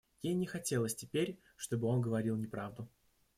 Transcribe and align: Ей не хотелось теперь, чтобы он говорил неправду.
Ей 0.23 0.33
не 0.33 0.47
хотелось 0.47 0.95
теперь, 0.95 1.37
чтобы 1.57 1.87
он 1.87 2.01
говорил 2.01 2.35
неправду. 2.35 2.89